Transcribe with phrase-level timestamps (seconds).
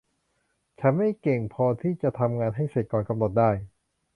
[0.79, 3.51] ฉันไม่เก่งพอที่จะทำงานให้เสร็จก่อนกำหนดได้